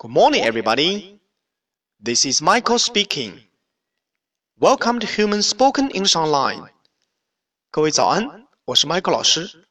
[0.00, 1.20] Good morning, everybody.
[1.98, 3.40] This is Michael speaking.
[4.58, 6.70] Welcome to Human Spoken English Online.
[7.70, 9.68] 各位早安，我是 Michael 老师，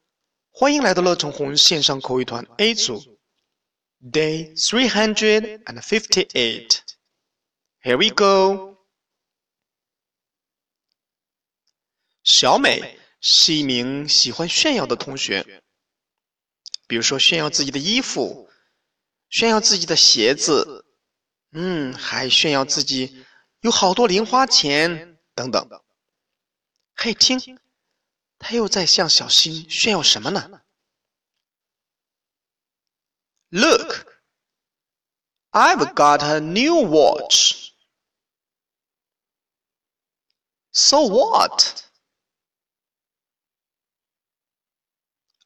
[0.51, 3.17] 欢迎来到乐成红线上口语团 A 组，
[4.01, 6.79] Day three hundred and fifty-eight.
[7.81, 8.77] Here we go.
[12.23, 15.63] 小美是一名喜欢炫耀的同学，
[16.87, 18.48] 比如说炫耀自己的衣服。
[19.30, 20.84] 炫耀自己的鞋子，
[21.52, 23.24] 嗯，还炫耀自己
[23.60, 25.66] 有好多零花钱等等。
[26.96, 27.58] 嘿，听，
[28.38, 30.62] 他又在向小新炫耀什么呢
[33.50, 34.06] ？Look,
[35.52, 37.70] I've got a new watch.
[40.72, 41.84] So what?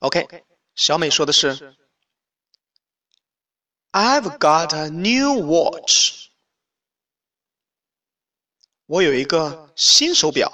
[0.01, 1.77] OK，小美说的是。
[3.94, 6.30] I've got a new watch.
[8.86, 10.52] 我有一个新手表。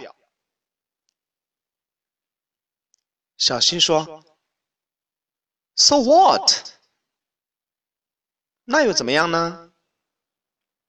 [3.37, 4.23] 小新说：“
[5.75, 6.71] So what？”
[8.63, 9.73] 那又怎么样呢？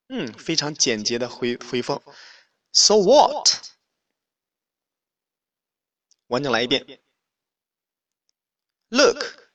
[0.08, 2.02] 嗯，非常简洁的回回复。
[2.72, 3.72] So what？
[6.28, 7.02] 完整来一遍。
[8.88, 9.50] Look,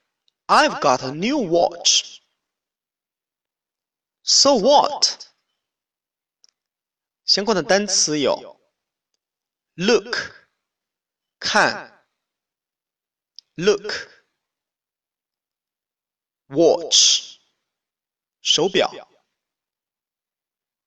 [0.48, 2.15] I've got a new watch.
[4.26, 5.28] So what？
[7.26, 8.60] 相关的单词有：
[9.76, 10.36] look，
[11.40, 12.04] 看；
[16.48, 17.38] look，watch，
[18.42, 18.90] 手表；